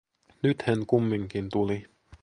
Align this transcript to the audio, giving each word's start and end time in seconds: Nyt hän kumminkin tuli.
Nyt 0.43 0.61
hän 0.61 0.85
kumminkin 0.85 1.49
tuli. 1.49 1.85